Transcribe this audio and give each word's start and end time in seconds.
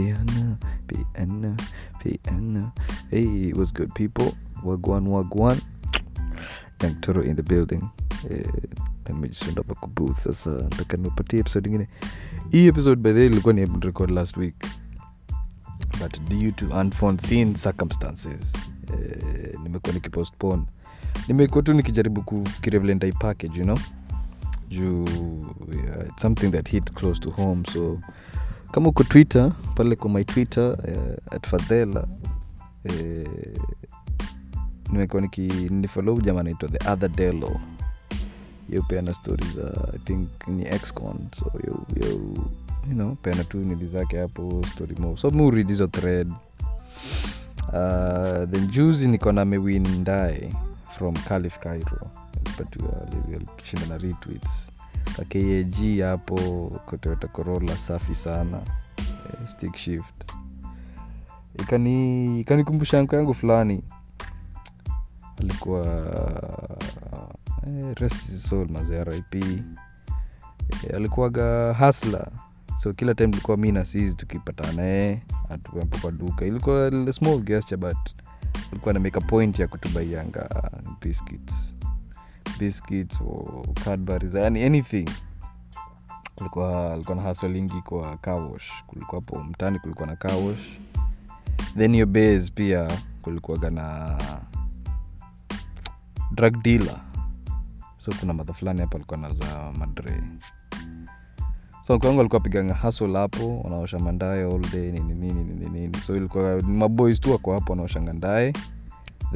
piano, 0.00 0.58
piano, 0.86 1.56
piano. 2.02 2.72
Hey, 3.10 3.52
what's 3.54 3.72
good, 3.72 3.94
people? 3.94 4.34
Wagwan, 4.62 5.06
wagwan. 5.08 5.58
Young 6.82 7.00
Toro 7.00 7.22
in 7.22 7.34
the 7.36 7.42
building. 7.42 7.80
Eh, 8.30 8.44
nimejisunda 9.08 9.62
hapa 9.62 9.74
kwa 9.74 9.88
booth 9.88 10.16
sasa 10.16 10.50
nataka 10.50 10.96
nipatie 10.96 11.40
episode 11.40 11.68
ingine 11.68 11.88
hii 12.50 12.66
episode 12.66 13.02
by 13.02 13.12
the 13.12 13.18
way 13.18 13.26
ilikuwa 13.26 13.54
ni 13.54 13.66
record 13.80 14.10
last 14.10 14.36
week 14.36 14.54
but 16.00 16.20
due 16.28 16.52
to 16.52 16.66
unforeseen 16.80 17.54
circumstances 17.54 18.52
eh, 18.92 19.54
nimekuwa 19.62 19.92
nikipostpone 19.94 20.62
nimekuwa 21.28 21.62
tu 21.62 21.74
nikijaribu 21.74 22.22
kufikiria 22.22 22.80
vile 22.80 22.94
ndai 22.94 23.12
package 23.12 23.58
you 23.58 23.64
know 23.64 23.78
juu 24.68 25.04
yeah, 25.84 26.18
something 26.18 26.50
that 26.50 26.68
hit 26.70 26.92
close 26.92 27.20
to 27.20 27.30
home 27.30 27.62
so 27.72 28.00
kama 28.70 28.88
uko 28.88 29.04
twitter 29.04 29.52
pale 29.74 29.96
kwa 29.96 30.10
my 30.10 30.24
twitter 30.24 30.64
uh, 30.72 31.34
at 31.34 31.46
fadhela 31.48 32.06
uh, 32.84 33.28
nimekuwa 34.92 35.22
niki 35.22 35.48
jama 36.20 36.42
naitwa 36.42 36.68
the 36.68 36.90
other 36.90 37.08
delo. 37.10 37.60
Yo 38.70 38.82
peana 38.82 39.14
stori 39.14 39.46
za 39.56 39.88
i 39.94 39.98
think 39.98 40.28
ni 40.48 40.62
excon 40.66 41.16
so 41.38 41.52
yo, 41.66 41.86
yo, 42.02 42.08
you 42.88 42.94
know 42.94 43.14
peana 43.14 43.44
tu 43.44 43.58
nili 43.58 43.86
zake 43.86 44.18
hapo 44.18 44.62
story 44.72 44.96
mo 44.98 45.16
so 45.16 45.30
murid 45.30 45.68
hizo 45.68 45.86
thread. 45.86 46.28
Uh, 47.68 48.44
then 48.50 48.66
juzi 48.70 49.08
niko 49.08 49.32
na 49.32 49.44
mewin 49.44 49.88
ndae 49.88 50.52
from 50.98 51.14
calif 51.14 51.58
cairo. 51.58 52.10
Alipatiwa 52.46 53.06
alishinda 53.58 53.86
na 53.86 53.98
retweets 53.98 54.68
kakag 55.16 56.00
hapo 56.02 56.36
toyota 57.00 57.28
corolla 57.28 57.76
safi 57.78 58.14
sana. 58.14 58.60
Eh, 58.98 59.46
stick 59.46 59.76
shift. 59.76 60.32
Ikani 61.58 62.40
ikanikumbusha 62.40 63.02
nko 63.02 63.16
yangu 63.16 63.34
fulani. 63.34 63.82
Alikuwa 65.40 65.86
eh, 67.66 67.94
rest 67.96 68.52
rip 69.04 69.34
eh, 69.34 69.62
alikuwaga 70.96 71.74
hasla 71.74 72.26
so 72.76 72.92
kila 72.92 73.14
time 73.14 73.28
ilikuwa 73.32 73.56
mi 73.56 73.72
na 73.72 73.84
sis 73.84 74.16
tukipatana 74.16 74.72
naye 74.72 75.22
atuapo 75.50 75.98
kwa 75.98 76.10
duka. 76.12 76.44
Ilikuwa 76.46 76.90
small 77.12 77.40
gesture 77.40 77.76
but 77.76 77.96
alikuwa 78.72 78.94
na 78.94 79.00
make 79.00 79.18
a 79.18 79.20
point 79.20 79.58
ya 79.58 79.68
kutubaianga 79.68 80.70
biscuits 81.00 81.74
biscuits 82.58 83.20
or 83.20 83.62
cadburies 83.84 84.34
yani 84.34 84.62
anything. 84.64 85.08
Kulikuwa 86.34 86.92
alikuwa 86.92 87.16
na 87.16 87.22
haswa 87.22 87.48
lingi 87.48 87.82
kwa 87.82 88.16
kawash 88.16 88.72
kulikuwa 88.86 89.20
po 89.20 89.38
mtani 89.42 89.78
kulikuwa 89.78 90.06
na 90.06 90.16
kawash 90.16 90.78
then 91.78 91.92
hiyo 91.92 92.06
base 92.06 92.52
pia 92.54 92.88
kulikuwaga 93.22 93.70
na 93.70 94.18
drug 96.34 96.62
dealer. 96.62 97.00
So 97.96 98.12
kuna 98.20 98.32
madha 98.32 98.52
fulani 98.52 98.80
hapa 98.80 98.94
alikuwa 98.96 99.18
nauza 99.18 99.72
madre. 99.78 100.22
So 101.82 101.98
kwangu 101.98 102.20
alikuwa 102.20 102.40
piganga 102.40 102.74
hasl 102.74 103.14
hapo 103.16 103.60
wanaosha 103.60 103.98
mandae 103.98 104.42
all 104.44 104.60
day 104.72 104.92
nini 104.92 105.14
nini 105.14 105.44
nini 105.44 105.68
nini. 105.68 105.96
So 105.98 106.16
ilikuwa 106.16 106.60
maboys 106.62 107.20
tu 107.20 107.32
wako 107.32 107.52
hapo 107.54 107.72
wanaoshanga 107.72 108.12
ndae 108.12 108.52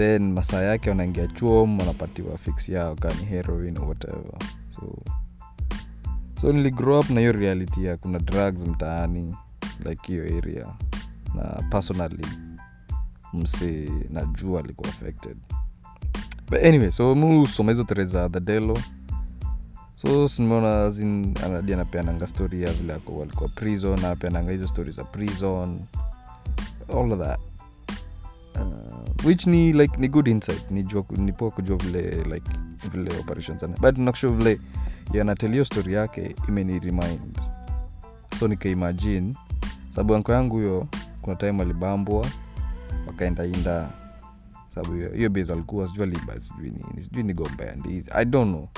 then 0.01 0.33
masaa 0.33 0.63
yake 0.63 0.91
wanaingia 0.91 1.27
chuom 1.27 1.79
wanapatiwa 1.79 2.39
fix 2.39 2.69
yao 2.69 2.95
kani 2.95 3.25
heroin 3.25 3.79
whatever. 3.79 4.39
So 4.75 5.03
so 6.41 6.53
niligrow 6.53 7.01
up 7.01 7.11
na 7.11 7.21
hiyo 7.21 7.33
reality 7.33 7.85
ya 7.85 7.97
kuna 7.97 8.19
drugs 8.19 8.65
mtaani 8.67 9.37
like 9.85 10.13
hiyo 10.13 10.39
area 10.39 10.67
na 11.35 11.43
personally 11.71 12.27
msi 13.33 13.91
najua 14.11 14.61
alikuwa 14.61 14.89
affected. 14.89 15.37
But 16.51 16.65
anyway 16.65 16.91
so 16.91 17.15
mu 17.15 17.43
usoma 17.43 17.73
hizo 17.73 17.85
tere 17.85 18.05
za 18.05 18.29
the 18.29 18.61
so 19.97 20.29
simeona 20.29 20.93
anadi 21.45 21.73
anapeananga 21.73 22.27
story 22.27 22.63
ya 22.63 22.73
vile 22.73 22.93
walikuwa 23.19 23.49
prison 23.49 23.99
anapeananga 23.99 24.53
hizo 24.53 24.67
story 24.67 24.93
za 24.93 25.05
prison 25.05 25.81
all 26.89 27.13
of 27.13 27.19
that 27.19 27.50
which 29.25 29.47
ni 29.47 29.73
like 29.73 29.97
ni 30.01 30.09
good 30.09 30.29
insight. 30.29 30.71
Nipoa 31.11 31.51
kujua 31.51 31.77
vile 31.77 32.25
like 32.25 32.51
vile 32.93 33.19
operations 33.21 33.63
ana 33.63 33.77
but 33.81 33.99
nakusha 33.99 34.29
vile 34.29 34.61
yanatelio 35.13 35.65
story 35.65 35.93
yake 35.93 36.35
imeni 36.49 36.79
remind. 36.79 37.39
So 38.39 38.49
nikaimagine 38.49 39.35
sababu 39.91 40.15
anko 40.15 40.33
yangu 40.33 40.57
huyo 40.57 40.87
kuna 41.23 41.37
time 41.37 41.63
alibambwa 41.63 42.27
wakaenda 43.07 43.45
inda 43.45 43.91
sababu 44.69 44.95
hiyo 45.17 45.31
base 45.31 45.53
walikuwa 45.53 45.87
sijui 45.87 46.03
aliba 46.03 46.41
sijui 46.41 46.71
nini 46.71 47.03
sijui 47.03 47.23
ni 47.23 47.35
gomba 47.35 47.65
ya 47.65 47.75
ndizi 47.77 48.11
i 48.15 48.25
don't 48.25 48.49
know. 48.49 48.69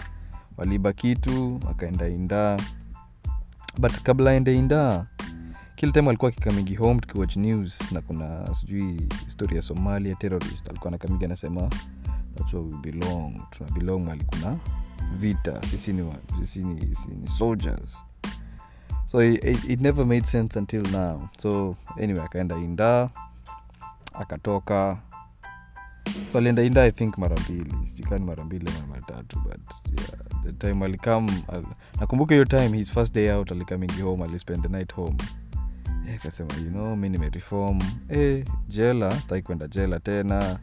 Waliiba 0.56 0.92
kitu 0.92 1.60
akaenda 1.70 2.08
inda. 2.08 2.56
But 3.78 3.92
kabla 4.02 4.30
aende 4.30 4.56
inda 4.58 5.06
kila 5.82 5.92
time 5.92 6.08
alikuwa 6.08 6.28
akikamigi 6.28 6.74
home 6.74 7.00
tukiwatch 7.00 7.36
news 7.36 7.92
na 7.92 8.00
kuna 8.00 8.54
sijui 8.54 9.08
story 9.26 9.56
ya 9.56 9.62
somalia 9.62 10.14
terrorist 10.14 10.68
alikuwa 10.68 10.90
nakamigi 10.90 11.24
anasema 11.24 11.70
belong. 12.82 13.32
Tuna 13.50 13.70
belong 13.70 14.04
mali 14.04 14.24
kuna 14.24 14.56
vita. 15.16 15.62
Sisi 15.62 15.92
ni, 15.92 16.12
sisi 16.40 16.64
ni, 16.64 16.94
sisi 16.94 17.08
ni 17.08 17.28
soldiers. 17.28 18.04
So 19.08 19.24
it, 19.24 19.44
it, 19.44 19.80
never 19.80 20.06
made 20.06 20.26
sense 20.26 20.58
until 20.58 20.82
now. 20.92 21.28
So 21.38 21.76
anyway 22.02 22.22
akaenda 22.22 22.56
inda 22.56 23.10
akatoka. 24.14 24.98
So 26.32 26.38
alienda 26.38 26.62
inda 26.62 26.84
i 26.84 26.92
think 26.92 27.18
mara 27.18 27.36
mbili. 27.36 27.74
Sijukani 27.86 28.24
mara 28.24 28.44
mbili 28.44 28.70
ama 28.78 28.86
mara 28.86 29.02
tatu 29.02 29.40
but 29.40 29.60
yeah, 30.00 30.44
the 30.44 30.52
time 30.52 30.84
alikam 30.84 31.28
al, 31.48 31.64
nakumbuka 32.00 32.34
hiyo 32.34 32.44
time 32.44 32.78
his 32.78 32.90
first 32.92 33.14
day 33.14 33.32
out 33.32 33.52
alikamingi 33.52 34.02
home 34.02 34.24
alispend 34.24 34.62
the 34.62 34.68
night 34.68 34.94
home 34.94 35.16
akasema 36.14 36.54
you 36.64 36.70
know 36.70 36.96
mi 36.96 37.08
nimereform. 37.08 37.78
Eh, 38.08 38.44
jela 38.68 39.20
sitaki 39.20 39.42
kwenda 39.42 39.68
jela 39.68 40.00
tena. 40.00 40.58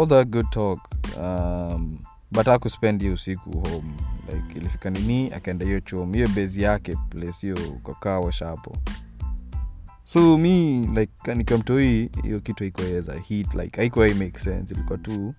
All 0.00 0.08
that 0.08 0.28
good 0.28 0.50
talk. 0.50 0.80
Um, 1.18 1.98
but 2.32 2.48
akuspend 2.48 3.00
hiyo 3.00 3.14
usiku 3.14 3.50
home. 3.50 3.90
Like 4.32 4.58
ilifika 4.58 4.90
nini 4.90 5.32
akaenda 5.32 5.64
hiyo 5.64 5.80
chom 5.80 6.12
hiyo 6.14 6.28
bezi 6.28 6.62
yake 6.62 6.96
place 7.10 7.46
hiyo 7.46 7.56
hapo. 8.46 8.76
So 10.06 10.38
mi 10.38 10.86
like 10.86 11.34
nikamtoi 11.34 12.10
hiyo 12.22 12.40
kitu 12.40 12.64
haikuweza 12.64 13.14
hit. 13.14 13.54
Like 13.54 13.76
haikuwa 13.80 14.08
make 14.14 14.38
sense. 14.38 14.74
Ilikuwa 14.74 14.98
tu 14.98 15.34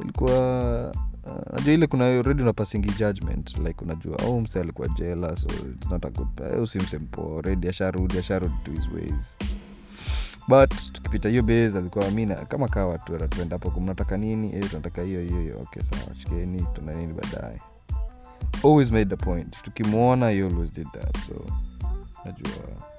ilikuwa 0.00 0.94
najua 1.52 1.72
ile 1.74 1.86
kuna 1.86 2.04
already 2.06 2.42
unapasingi 2.42 2.92
judgment 2.98 3.58
like 3.58 3.84
unajua 3.84 4.18
au 4.18 4.36
oh, 4.36 4.40
mse 4.40 4.60
alikuwa 4.60 4.88
jela 4.88 5.36
so 5.36 5.48
it's 5.48 5.90
not 5.90 6.04
a 6.04 6.10
good 6.10 6.62
usimse 6.62 6.98
mpo 6.98 7.36
already 7.38 7.68
asharudi 7.68 8.18
asharudi 8.18 8.54
to 8.64 8.70
his 8.72 8.88
ways. 8.94 9.36
But 10.48 10.74
tukipita 10.92 11.28
hiyo 11.28 11.42
base 11.42 11.78
alikuwa 11.78 12.10
mina 12.10 12.34
kama 12.34 12.68
kaa 12.68 12.86
watu 12.86 13.12
wanatuenda 13.12 13.58
hapo 13.58 13.80
mnataka 13.80 14.16
nini? 14.16 14.52
E, 14.54 14.60
tunataka 14.60 15.02
hiyo 15.02 15.20
hiyo 15.22 15.40
hiyo. 15.40 15.58
Okay 15.60 15.82
sawa 15.82 16.14
chikeni 16.18 16.66
tuna 16.74 16.92
nini 16.92 17.14
baadaye. 17.14 17.60
Always 18.64 18.90
made 18.90 19.16
the 19.16 19.24
point. 19.24 19.62
Tukimwona 19.62 20.30
he 20.30 20.44
always 20.44 20.72
did 20.72 20.86
that 20.92 21.18
so 21.26 21.34
najua. 22.24 22.92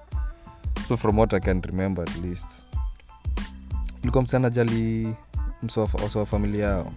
So 0.87 0.97
from 0.97 1.17
what 1.19 1.33
i 1.33 1.39
can 1.39 1.61
remember 1.61 2.03
at 2.03 2.17
least 2.23 2.63
ilikuwa 4.01 4.23
msana 4.23 4.49
jali 4.49 5.15
msowa 5.63 6.25
familia 6.25 6.65
yao 6.65 6.91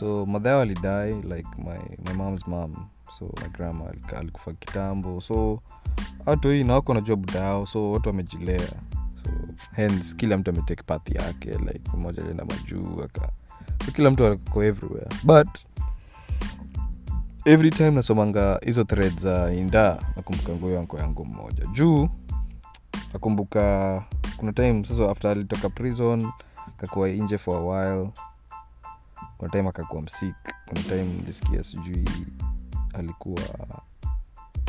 so 0.00 0.26
madha 0.26 0.50
yao 0.50 0.60
alidai 0.60 1.12
like 1.14 1.48
my, 1.58 1.78
my 2.06 2.12
mom's 2.14 2.46
mom. 2.46 2.88
So 3.18 3.32
my 3.42 3.48
grandma 3.48 3.84
alikufa 4.16 4.52
kitambo. 4.52 5.20
So 5.20 5.60
watu 6.26 6.48
hii 6.48 6.64
na 6.64 6.82
najua 6.94 7.16
budao 7.16 7.66
so 7.66 7.92
watu 7.92 8.08
wamejilea. 8.08 8.68
So 9.24 9.30
hence 9.72 10.16
kila 10.16 10.36
mtu 10.36 10.50
ametake 10.50 10.82
path 10.82 11.14
yake 11.14 11.50
like 11.50 11.96
mmoja 11.96 12.22
alienda 12.22 12.44
majuu 12.44 13.02
aka 13.04 13.28
so 13.86 13.92
kila 13.92 14.10
mtu 14.10 14.26
ako 14.26 14.64
everywhere. 14.64 15.08
But 15.24 15.48
every 17.44 17.70
time 17.70 17.90
nasomanga 17.90 18.60
hizo 18.64 18.84
thread 18.84 19.20
za 19.20 19.52
inda 19.52 20.02
nakumbuka 20.16 20.52
nguo 20.52 20.78
anko 20.78 20.98
yangu 20.98 21.24
mmoja. 21.24 21.66
Juu 21.66 22.08
nakumbuka 23.12 24.04
kuna 24.36 24.52
time 24.52 24.84
sasa 24.84 25.10
after 25.10 25.30
alitoka 25.30 25.68
prison 25.68 26.32
kakuwa 26.76 27.08
nje 27.08 27.38
for 27.38 27.56
a 27.56 27.60
while 27.60 28.10
kuna 29.40 29.50
time 29.52 29.68
akakuwa 29.68 30.02
msik 30.02 30.34
kuna 30.68 30.82
time 30.82 31.04
nilisikia 31.04 31.62
sijui 31.62 32.04
alikuwa 32.94 33.42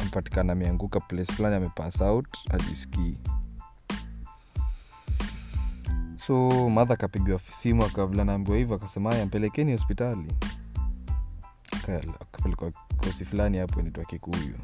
mpatikana 0.07 0.53
ameanguka 0.53 0.99
place 0.99 1.33
fulani 1.33 1.55
amepass 1.55 2.01
out 2.01 2.27
ajiskii 2.49 3.17
so 6.15 6.69
madha 6.69 6.93
akapigiwa 6.93 7.39
simu 7.39 7.85
akavila 7.85 8.25
naambiwa 8.25 8.57
hivyo 8.57 8.75
akasema 8.75 9.11
aya 9.11 9.25
mpelekeni 9.25 9.71
hospitali. 9.71 10.33
Akapelekwa 12.21 12.71
kosi 12.97 13.25
fulani 13.25 13.57
hapo 13.57 13.79
inaitwa 13.79 14.05
kikuyu. 14.05 14.55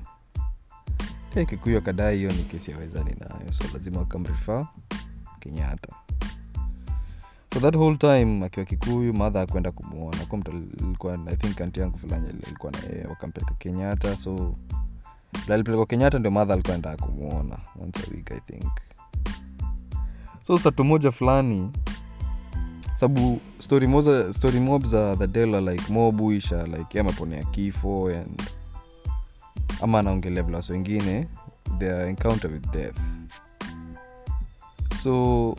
Kikuyu 1.50 1.78
akadai 1.78 2.18
hiyo 2.18 2.32
ni 2.32 2.44
kesi 2.44 2.72
ya 2.72 2.78
nayo 2.78 3.52
so 3.52 3.64
lazima 3.74 4.00
wakamrifaa 4.00 4.68
kenyatta 5.40 6.07
so 7.58 7.62
that 7.62 7.76
whole 7.76 7.96
time 7.98 8.46
akiwa 8.46 8.66
kikuyu 8.66 9.14
madha 9.14 9.42
akwenda 9.42 9.72
kumwona 9.72 10.26
kumtalikuwa 10.26 11.20
i 11.28 11.36
think 11.36 11.78
yangu 11.78 11.98
fulani 11.98 12.30
ilikuwa 12.48 12.72
na 12.72 13.10
wakampeleka 13.10 13.54
kenyatta. 13.54 14.18
So 14.18 14.56
alipelekwa 15.50 15.86
kenyatta 15.86 16.20
ndio 16.20 16.32
madha 16.32 16.54
alikuwa 16.54 16.76
enda 16.76 16.98
kumwona 16.98 17.58
once 17.82 18.00
a 18.08 18.16
week 18.16 18.32
i 18.32 18.40
think. 18.40 18.72
So 20.42 20.58
satu 20.58 20.84
moja 20.84 21.12
fulani 21.12 21.72
sababu 22.96 23.40
story, 23.60 23.88
moza, 23.88 24.34
story 24.34 24.60
mob 24.60 24.86
za 24.86 25.16
the 25.16 25.28
dela 25.28 25.62
like 25.62 25.94
mobuisha 25.94 26.64
like 26.68 26.98
yamaponea 26.98 27.44
kifo 27.44 28.08
and 28.10 28.42
ama 29.82 30.00
anaongelea 30.00 30.44
vilaso 30.44 30.74
wengine 30.74 31.28
their 31.80 32.08
encounter 32.08 32.52
with 32.52 32.72
death. 32.72 32.98
So 35.04 35.56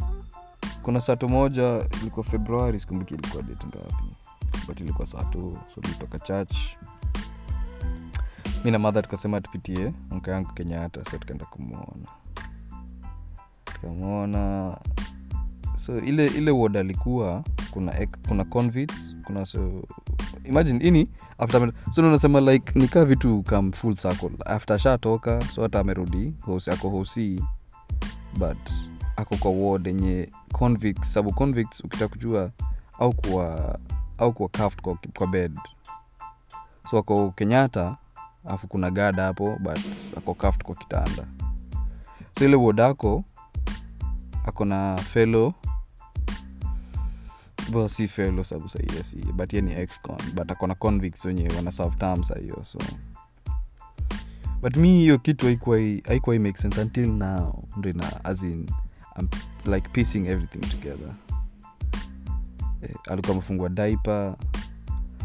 kuna 0.89 1.01
sato 1.01 1.29
moja 1.29 1.87
ilikuwa 2.01 2.25
februari 2.27 2.81
sikumbuki 2.81 3.15
ilikuwa 3.15 3.43
date 3.43 3.67
ngapi. 3.67 4.05
But 4.67 4.81
ilikuwa 4.81 5.07
sato 5.07 5.59
so 5.75 5.81
tulitoka 5.81 6.19
church. 6.19 6.57
Mi 8.65 8.71
na 8.71 8.79
madha 8.79 9.03
tukasema 9.03 9.41
tupitie 9.41 9.93
mka 10.11 10.31
yangu 10.33 10.53
kenyatta 10.53 11.05
so 11.05 11.19
tukaenda 11.19 11.45
kumwona 11.45 12.09
tukamwona 13.65 14.77
so 15.77 15.99
ile 15.99 16.27
ile 16.27 16.51
wod 16.51 16.77
alikuwa 16.77 17.45
kuna 17.71 17.93
ek- 18.01 18.29
kuna 18.29 18.45
convicts 18.45 19.17
kuna 19.25 19.47
so 19.47 19.83
imagine 20.45 20.85
ini 20.89 21.09
after 21.39 21.73
so 21.91 22.03
unasema 22.09 22.41
like 22.41 22.79
nikaa 22.79 23.05
vitu 23.05 23.43
kam 23.43 23.73
full 23.73 23.95
circle. 23.97 24.31
After 24.47 24.77
ashatoka 24.77 25.41
so 25.41 25.63
hata 25.63 25.81
amerudi 25.81 26.35
ako 26.73 26.89
hosi 26.89 27.45
but 28.39 28.59
ako 29.17 29.37
kwa 29.37 29.51
wod 29.51 29.87
yenye 29.87 30.31
convicts 30.59 31.13
sababu 31.13 31.33
convicts 31.35 31.81
ukitaka 31.81 32.09
kujua 32.09 32.51
au 32.99 33.13
kuwa 33.13 33.79
au 34.19 34.33
kuwa 34.33 34.49
cuffed 34.49 34.81
kwa, 34.83 34.99
kwa 35.19 35.27
bed. 35.27 35.59
So 36.91 36.99
ako 36.99 37.31
kenyatta 37.31 37.97
alafu 38.45 38.69
kuna 38.69 38.91
gada 38.91 39.23
hapo 39.23 39.57
but 39.61 39.79
ako 40.17 40.35
cuffed 40.35 40.63
kwa 40.63 40.75
kitanda. 40.75 41.27
So 42.39 42.45
ile 42.45 42.57
wodako 42.57 43.25
ako 44.47 44.65
na 44.65 44.97
felo 44.97 45.55
well, 47.73 47.89
si 47.89 48.09
felo 48.09 48.45
sababu 48.45 48.69
sahiye 48.69 49.03
si 49.05 49.17
but 49.17 49.53
ye 49.53 49.61
ni 49.61 49.73
excon 49.73 50.17
but 50.35 50.51
akona 50.51 50.75
convicts 50.75 51.25
wenye 51.25 51.49
wana 51.57 51.71
serve 51.71 51.97
term 51.97 52.25
sahiyo 52.25 52.65
so. 52.65 52.79
But 54.63 54.77
mi 54.77 54.89
hiyo 54.89 55.19
kitu 55.19 55.47
haikuwa 56.07 56.39
make 56.39 56.57
sense 56.59 56.81
until 56.81 57.13
now 57.13 57.65
ndo 57.77 57.91
ina 57.91 58.25
as 58.25 58.43
in 58.43 58.71
I'm 59.19 59.29
like 59.73 59.89
piecing 59.93 60.27
everything 60.27 60.61
together. 60.61 61.15
Eh, 62.83 62.95
alikuwa 63.11 63.33
amefungua 63.33 63.69
diaper. 63.69 64.37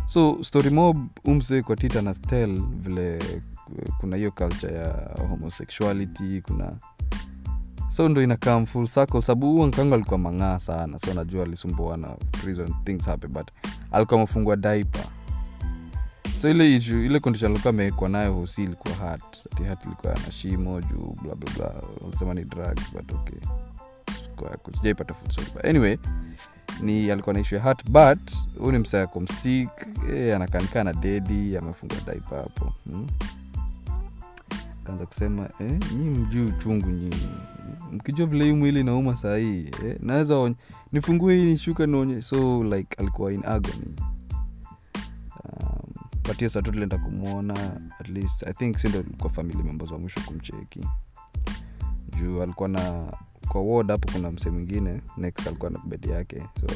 So 0.07 0.43
story 0.43 0.69
mob 0.69 1.07
umse 1.25 1.61
kwa 1.61 1.75
tita 1.75 2.01
na 2.01 2.13
stel 2.13 2.61
vile 2.69 3.19
kuna 3.99 4.17
hiyo 4.17 4.31
culture 4.31 4.73
ya 4.73 5.09
homosexuality 5.29 6.41
kuna 6.41 6.71
so 7.89 8.09
ndo 8.09 8.23
inakam 8.23 8.65
full 8.65 8.87
circle. 8.87 9.21
Sababu 9.21 9.51
huo 9.51 9.71
alikuwa 9.93 10.17
mang'aa 10.17 10.59
sana. 10.59 10.99
So 10.99 11.13
najua 11.13 11.43
alisumbua 11.43 11.97
na 11.97 12.07
prison 12.07 12.73
things 12.83 13.05
happen 13.05 13.31
but 13.31 13.51
alikuwa 13.91 14.19
amefungua 14.19 14.55
diaper. 14.55 15.05
So 16.41 16.49
ile 16.49 16.75
issue 16.75 17.05
ile 17.05 17.19
condition 17.19 17.51
alikuwa 17.51 17.69
amewekwa 17.69 18.09
nayo 18.09 18.33
hosi 18.33 18.63
ilikuwa 18.63 18.93
hat 18.95 19.47
ati 19.53 19.63
hat 19.63 19.85
ilikuwa 19.85 20.13
na 20.13 20.31
shimo 20.31 20.81
juu 20.81 21.15
blablabla 21.21 21.69
bla 21.69 21.69
bla. 21.71 21.83
Walisema 22.01 22.33
ni 22.33 22.43
drugs 22.43 22.93
but 22.93 23.11
okay 23.11 23.39
sijaipata 24.77 25.15
anyway 25.69 25.97
ni 26.81 27.11
alikuwa 27.11 27.33
na 27.33 27.39
issue 27.39 27.59
ya 27.59 27.75
but 27.89 28.31
huu 28.59 28.71
ni 28.71 28.77
msaa 28.77 28.97
yako 28.97 29.19
msik 29.19 29.69
eh, 30.13 30.35
anakanika 30.35 30.83
na 30.83 30.93
dedi 30.93 31.57
amefunga 31.57 31.95
daipa 32.07 32.35
hapo 32.35 32.73
hmm? 32.89 33.07
kaanza 34.83 35.05
kusema 35.05 35.49
eh, 35.59 35.79
nyi 35.95 36.09
mjuu 36.09 36.47
uchungu 36.47 36.89
nyinyi. 36.89 37.27
Mkijua 37.91 38.25
vile 38.27 38.45
hii 38.45 38.53
mwili 38.53 38.83
nauma 38.83 39.15
sahii 39.15 39.71
eh, 39.85 39.97
naweza 39.99 40.53
nifungue 40.91 41.35
hii 41.35 41.45
nishuka 41.45 41.85
nionye 41.85 42.21
so 42.21 42.63
like 42.63 42.95
alikuwa 42.97 43.33
in 43.33 43.45
agony. 43.45 43.95
Um, 45.43 45.89
but 46.23 46.37
hiyo 46.37 46.49
saa 46.49 46.61
tu 46.61 46.99
kumwona 47.03 47.81
at 47.99 48.09
least 48.09 48.43
i 48.47 48.53
think 48.53 48.77
sindo 48.77 49.01
likuwa 49.01 49.29
family 49.33 49.63
members 49.63 49.91
wa 49.91 49.99
mwisho 49.99 50.21
kumcheki. 50.25 50.81
Juu 52.19 52.41
alikuwa 52.43 52.69
na 52.69 53.13
kwa 53.47 53.61
ward 53.61 53.89
hapo 53.91 54.11
kuna 54.11 54.31
mse 54.31 54.49
mwingine 54.49 55.01
next 55.17 55.47
alikuwa 55.47 55.71
na 55.71 55.79
bed 55.79 56.05
yake. 56.05 56.43
So 56.59 56.67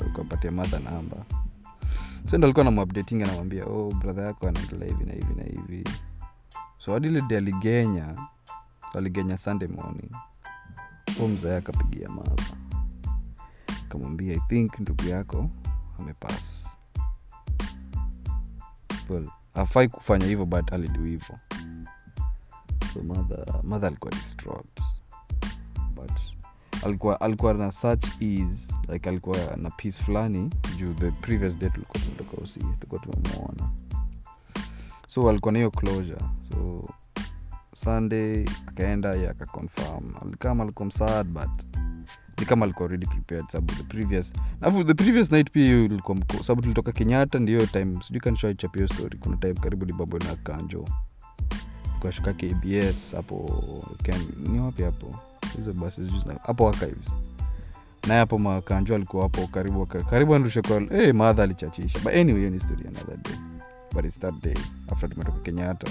alikuwa 0.00 0.24
patia 0.24 0.50
madha 0.50 0.78
namba 0.78 1.16
so 2.30 2.38
ndo 2.38 2.46
alikuwa 2.46 2.64
namupdating 2.64 3.22
anamwambia 3.22 3.64
oh 3.66 3.90
brother 3.90 4.24
yako 4.24 4.48
anaendelea 4.48 4.88
hivi 4.88 5.04
na 5.04 5.12
hivi 5.12 5.34
na 5.34 5.42
hivi. 5.44 5.84
So 6.78 6.92
hadi 6.92 7.36
aligenya. 7.36 8.16
Aligenya 8.94 9.36
sunday 9.36 9.68
morning. 9.68 10.10
So 11.18 11.28
mzae 11.28 11.56
akapigia 11.56 12.08
madha 12.08 12.42
akamwambia 13.84 14.34
i 14.34 14.40
think 14.48 14.78
ndugu 14.80 15.04
yako 15.04 15.48
amepas 15.98 16.64
well 19.08 19.28
afai 19.54 19.88
kufanya 19.88 20.26
hivyo 20.26 20.46
but 20.46 20.72
alidu 20.72 21.04
hivyo. 21.04 21.36
So 22.94 23.02
mother, 23.02 23.44
mother 23.62 23.86
alikuwa 23.86 24.10
distraught 24.12 24.80
but 26.00 26.10
alikuwa 26.84 27.20
alikuwa 27.20 27.54
na 27.54 27.70
such 27.72 28.06
ease 28.20 28.72
like 28.92 29.08
alikuwa 29.08 29.38
na 29.56 29.70
piece 29.70 30.02
fulani 30.02 30.50
juu 30.76 30.94
the 30.94 31.10
previous 31.10 31.58
day 31.58 31.70
tulikuwa 31.70 31.98
tumetoka 32.04 32.42
usi 32.42 32.60
tulikuwa 32.60 33.00
tumemwona 33.00 33.70
so 35.06 35.30
alikuwa 35.30 35.52
na 35.52 35.58
hiyo 35.58 35.70
closure. 35.70 36.18
So 36.48 36.84
sunday 37.74 38.44
akaenda 38.66 39.14
ye 39.14 39.28
akaconfirm. 39.30 40.14
Alikama 40.22 40.62
alikuwa 40.64 40.86
msaad 40.86 41.26
but 41.28 41.76
ni 42.38 42.46
kama 42.46 42.64
alikuwa 42.64 42.86
already 42.86 43.06
prepared 43.06 43.48
sababu 43.48 43.72
the 43.72 43.82
previous 43.82 44.32
alafu 44.60 44.84
the 44.84 44.94
previous 44.94 45.32
night 45.32 45.50
pia 45.50 45.64
ilikuwa 45.84 46.16
mko 46.16 46.42
sababu 46.42 46.62
tulitoka 46.62 46.92
kenyatta 46.92 47.38
ndiyo 47.38 47.66
time 47.66 47.98
sijui 48.02 48.20
kanishaichapia 48.20 48.88
story 48.88 49.18
kuna 49.18 49.36
time 49.36 49.54
karibu 49.54 49.84
libabo 49.84 50.18
na 50.18 50.36
kanjo 50.36 50.84
kashuka 52.02 52.32
kbs 52.32 53.14
hapo 53.14 53.64
ni 54.52 54.60
wapi 54.60 54.82
hapo 54.82 55.18
hizo 55.56 55.72
basi 55.72 56.02
hapo 56.46 56.68
archives 56.68 57.12
naye 58.06 58.20
hapo 58.20 58.38
makanjo 58.38 58.94
alikuwa 58.94 59.22
hapo 59.22 59.46
karibu 59.46 59.86
karibu 59.86 60.34
anrushe 60.34 60.62
kwa 60.62 60.80
hey, 60.80 61.12
madha 61.12 61.42
alichachisha. 61.42 61.98
But 61.98 62.14
anyway 62.14 62.38
hiyo 62.38 62.50
ni 62.50 62.60
story 62.60 62.86
another 62.88 63.16
day. 63.16 63.36
But 63.92 64.04
it's 64.04 64.18
that 64.18 64.34
day. 64.42 64.56
After 64.92 65.10
tumetoka 65.10 65.38
kenyatta 65.38 65.90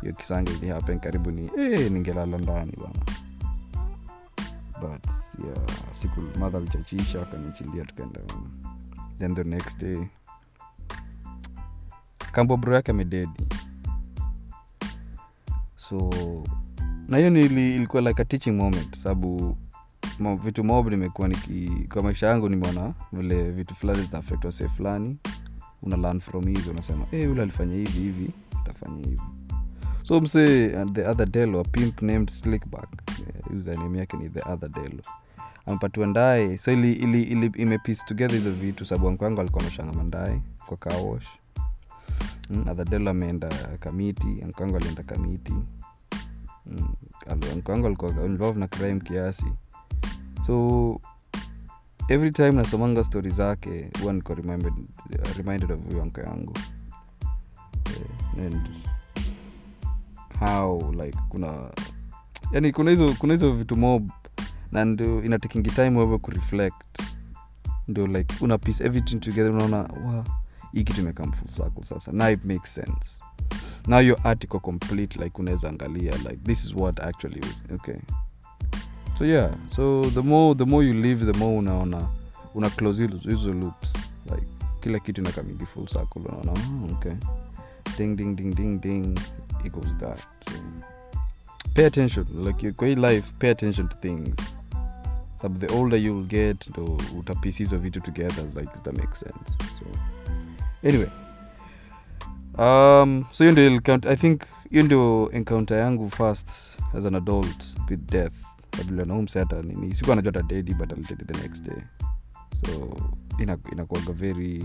hiyo 0.00 0.12
kisanga 0.12 0.52
ili 0.52 1.00
karibu 1.00 1.30
ni 1.30 1.46
hey, 1.56 1.88
ningelala 1.88 2.38
ndani 2.38 2.72
bana 2.76 3.04
but 4.80 5.04
yeah 5.44 5.58
siku 6.00 6.38
madha 6.38 6.58
alichachisha 6.58 7.22
akanichilia 7.22 7.84
tukaenda 7.84 8.20
then 9.18 9.34
the 9.34 9.44
next 9.44 9.80
day 9.80 10.06
kambo 12.32 12.54
yake 12.74 12.90
amededi 12.90 13.46
so 15.76 16.10
na 17.08 17.16
hiyo 17.18 17.36
ilikuwa 17.36 18.02
like 18.02 18.22
a 18.22 18.24
teaching 18.24 18.50
moment 18.52 18.96
sababu 18.96 19.56
vitu 20.44 20.64
mob 20.64 20.88
nimekuwa 20.88 21.28
niki 21.28 21.70
kwa 21.92 22.02
maisha 22.02 22.26
yangu 22.26 22.48
nimeona 22.48 22.94
vile 23.12 23.50
vitu 23.50 23.74
fulani 23.74 24.02
zinaafekt 24.02 24.44
wase 24.44 24.68
fulani 24.68 25.18
una 25.82 25.96
learn 25.96 26.20
from 26.20 26.46
hizo 26.46 26.70
unasema 26.70 27.04
hey, 27.10 27.26
ule 27.26 27.42
alifanya 27.42 27.74
hivi 27.74 28.00
hivi 28.00 28.30
itafanya 28.60 28.96
hivi. 28.96 29.20
So 30.02 30.20
mse 30.20 30.74
uh, 30.76 30.92
the 30.92 31.06
other 31.08 31.26
delo 31.26 31.64
pimp 31.64 32.02
named 32.02 32.30
slickback 32.30 32.88
yeah, 33.18 33.58
username 33.60 33.98
yake 33.98 34.16
ni 34.16 34.28
the 34.28 34.50
other 34.52 34.68
delo. 34.68 35.02
Amepatiwa 35.66 36.06
ndae 36.06 36.58
so 36.58 36.72
ili, 36.72 36.92
ili, 36.92 37.22
ili 37.22 37.46
imepiece 37.56 38.02
together 38.06 38.36
hizo 38.36 38.52
vitu 38.52 38.84
sababu 38.84 39.08
ankwangu 39.08 39.40
alikuwa 39.40 39.62
ameshangama 39.62 40.02
ndae 40.02 40.40
kwa 40.66 40.76
kawash 40.76 41.26
mm, 42.50 42.68
other 42.68 42.84
delo 42.84 43.10
ameenda 43.10 43.48
kamiti 43.80 44.42
ankwangu 44.44 44.76
alienda 44.76 45.02
kamiti 45.02 45.54
mm, 46.68 46.88
ankwangu 47.52 47.86
alikuwa 47.86 48.10
involved 48.26 48.56
na 48.60 48.68
crime 48.68 49.00
kiasi. 49.00 49.46
So 50.46 51.00
every 52.08 52.30
time 52.30 52.52
nasomanga 52.52 53.04
stori 53.04 53.30
zake 53.30 53.90
huwa 54.00 54.12
niko 54.12 54.34
reminded, 54.34 55.70
of 55.72 55.80
huyo 55.88 56.02
anka 56.02 56.22
yangu 56.22 56.54
Eh, 57.86 58.46
and 58.46 58.68
how 60.40 60.92
like 60.92 61.18
kuna 61.28 61.70
yani 62.52 62.72
kuna 62.72 62.90
hizo 62.90 63.14
kuna 63.18 63.32
hizo 63.32 63.52
vitu 63.52 63.76
mob 63.76 64.10
na 64.72 64.84
ndio 64.84 65.22
inatakingi 65.24 65.70
time 65.70 65.98
wewe 65.98 66.18
kureflect 66.18 67.02
ndio 67.88 68.06
like 68.06 68.34
una 68.40 68.58
piece 68.58 68.84
everything 68.84 69.16
together 69.20 69.52
unaona 69.52 69.76
wa 69.78 70.24
hii 70.72 70.84
kitu 70.84 71.00
imekam 71.00 71.32
full 71.32 71.84
sasa. 71.84 72.12
Now 72.12 72.30
it 72.30 72.44
makes 72.44 72.74
sense 72.74 73.22
now 73.88 74.00
your 74.00 74.18
article 74.24 74.60
complete 74.60 75.18
like 75.18 75.38
unaweza 75.38 75.68
angalia 75.68 76.12
like 76.16 76.36
this 76.36 76.64
is 76.64 76.74
what 76.74 77.00
actually 77.00 77.40
was 77.40 77.64
okay. 77.74 77.96
So 79.18 79.24
yeah 79.24 79.50
so 79.68 80.04
the 80.04 80.20
more 80.22 80.54
the 80.54 80.64
more 80.64 80.86
you 80.86 80.94
live 80.94 81.32
the 81.32 81.38
more 81.38 81.58
unaona 81.58 82.08
una 82.54 82.70
close 82.70 83.06
hizo 83.06 83.52
loops 83.52 83.94
like 84.30 84.46
kila 84.80 84.98
kitu 84.98 85.20
inakamigi 85.20 85.66
full 85.66 85.86
circle 85.86 86.22
unaona 86.22 86.52
oh, 86.52 86.92
okay. 86.92 87.12
Ding 87.98 88.16
ding 88.16 88.36
ding 88.36 88.54
ding 88.54 88.80
ding 88.80 89.18
equals 89.64 89.96
that. 89.96 90.18
So, 90.18 90.58
pay 91.74 91.86
attention 91.86 92.26
like 92.44 92.72
kwa 92.72 92.88
hii 92.88 92.94
life 92.94 93.32
pay 93.38 93.50
attention 93.50 93.88
to 93.88 93.96
things. 93.96 94.36
Sababu 95.42 95.66
the 95.66 95.74
older 95.74 95.98
you'll 95.98 96.26
get 96.26 96.68
ndo 96.68 96.98
utapisi 97.18 97.62
hizo 97.62 97.78
vitu 97.78 98.00
together 98.00 98.44
like 98.44 98.72
that 98.82 98.96
makes 98.98 99.20
sense? 99.20 99.50
So 99.78 99.86
anyway 100.88 101.08
um, 102.58 103.24
so 103.30 103.44
hiyo 103.44 103.52
ndio 103.52 103.66
think 104.16 104.42
hiyo 104.70 104.82
ndio 104.82 105.30
encounter 105.32 105.78
yangu 105.78 106.10
first 106.10 106.48
as 106.98 107.06
an 107.06 107.14
adult 107.14 107.64
with 107.90 108.00
death. 108.10 108.32
Na 108.78 109.04
hata 109.40 109.62
nini 109.62 109.94
siku 109.94 110.12
anajua 110.12 110.32
hata 110.32 110.42
dedi 110.48 110.74
but 110.74 110.92
alitedi 110.92 111.24
the 111.24 111.42
next 111.42 111.64
day. 111.64 111.82
So 112.52 112.96
ina- 113.38 113.58
inakuaga 113.72 114.12
very 114.12 114.64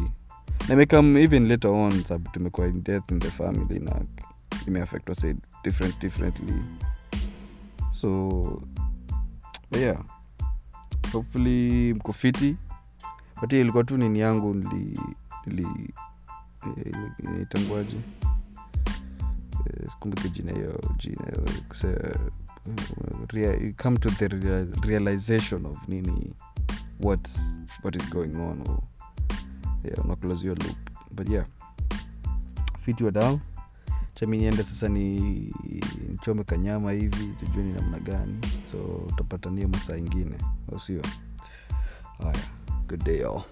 namekam 0.69 1.17
even 1.17 1.47
later 1.47 1.71
on 1.71 2.03
sabu 2.03 2.29
tumekuwa 2.29 2.67
in 2.67 2.83
death 2.83 3.11
in 3.11 3.19
the 3.19 3.31
family 3.31 3.79
na 3.79 4.01
imeaffect 4.67 5.09
wase 5.09 5.35
different 5.63 5.99
differently. 6.01 6.53
So 7.91 8.29
but 9.71 9.79
yeah. 9.81 10.03
Hopefully 11.11 11.93
mko 11.93 12.13
fiti. 12.13 12.57
But 13.41 13.53
ilikuwa 13.53 13.83
tu 13.83 13.97
nini 13.97 14.19
yangu 14.19 14.53
nili 14.53 14.99
nili 15.45 15.93
inaitangwaje 17.19 17.97
Eh, 19.65 19.89
sikumbuki 19.91 20.29
jina 20.29 20.51
hiyo 20.51 20.81
jina 20.97 21.25
hiyo 21.25 21.43
come 23.83 23.97
to 23.97 24.09
the 24.11 24.27
rea- 24.27 24.67
realization 24.87 25.65
of 25.65 25.87
nini 25.87 26.33
what 26.99 27.29
what 27.83 27.95
is 27.95 28.09
going 28.09 28.35
on 28.35 28.61
or, 28.67 28.79
yeah, 29.83 30.05
una 30.05 30.15
your 30.43 30.57
loop. 30.63 30.77
But 31.11 31.29
yeah 31.29 31.45
fiti 32.81 33.03
wadao 33.03 33.39
chami 34.13 34.37
niende 34.37 34.63
sasa 34.63 34.89
ni 34.89 35.19
nichome 36.09 36.43
kanyama 36.43 36.91
hivi 36.91 37.27
tujue 37.39 37.63
ni 37.63 37.73
namna 37.73 37.99
gani. 37.99 38.35
So 38.71 38.77
utapatania 39.07 39.67
masaa 39.67 39.97
ingine 39.97 40.35
au 40.73 40.79
sio? 40.79 41.01
Haya 42.17 42.35
good 42.87 43.03
day 43.03 43.23
all 43.25 43.43